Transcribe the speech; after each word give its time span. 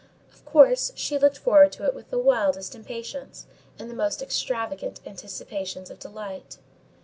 Of 0.33 0.43
course, 0.45 0.91
she 0.95 1.19
looked 1.19 1.37
forward 1.37 1.71
to 1.73 1.85
it 1.85 1.93
with 1.93 2.09
the 2.09 2.17
wildest 2.17 2.73
impatience, 2.73 3.45
and 3.77 3.87
the 3.87 3.93
most 3.95 4.23
extravagant 4.23 4.99
anticipations 5.05 5.91
of 5.91 5.99
delight. 5.99 6.57